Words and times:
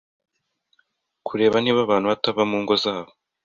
kureba 1.27 1.57
niba 1.59 1.79
abantu 1.83 2.07
batava 2.11 2.43
mu 2.49 2.57
ngo 2.63 2.73
zabo 2.83 3.11